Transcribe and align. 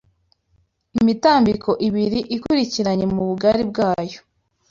imitambiko 0.99 1.69
ibiri 1.87 2.19
ikurikiranye 2.35 3.05
mu 3.13 3.21
bugari 3.29 3.63
bwayo 3.71 4.19